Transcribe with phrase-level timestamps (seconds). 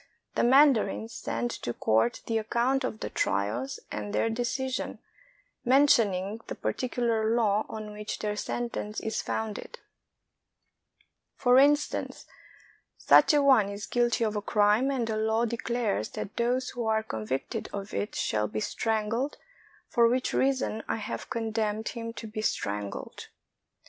[0.33, 4.97] The mandarins send to court the account of the trials and their decision,
[5.63, 9.77] men tioning the particular law on which their sentence is founded;
[11.35, 12.25] for instance,"
[12.97, 16.87] Such a one is guilty of a crime, and the law declares that those who
[16.87, 19.37] are convicted of it shall be strangled,
[19.87, 23.27] for which reason I have condemned him to be strangled."